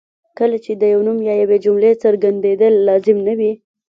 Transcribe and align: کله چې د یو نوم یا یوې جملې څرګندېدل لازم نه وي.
کله 0.37 0.57
چې 0.65 0.71
د 0.81 0.83
یو 0.93 1.01
نوم 1.07 1.17
یا 1.29 1.33
یوې 1.43 1.57
جملې 1.65 1.91
څرګندېدل 2.03 2.73
لازم 2.87 3.17
نه 3.27 3.33
وي. 3.39 3.51